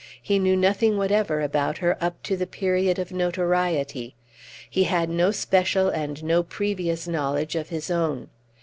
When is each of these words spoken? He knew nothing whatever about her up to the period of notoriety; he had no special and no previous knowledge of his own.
He 0.19 0.39
knew 0.39 0.55
nothing 0.57 0.97
whatever 0.97 1.41
about 1.41 1.77
her 1.77 1.95
up 2.03 2.23
to 2.23 2.35
the 2.35 2.47
period 2.47 2.97
of 2.97 3.11
notoriety; 3.11 4.15
he 4.67 4.85
had 4.85 5.11
no 5.11 5.29
special 5.29 5.89
and 5.89 6.23
no 6.23 6.41
previous 6.41 7.07
knowledge 7.07 7.55
of 7.55 7.69
his 7.69 7.91
own. 7.91 8.29